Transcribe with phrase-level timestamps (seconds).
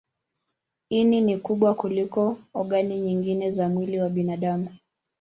[0.89, 4.69] Ini ni kubwa kuliko ogani nyingine za mwili wa binadamu.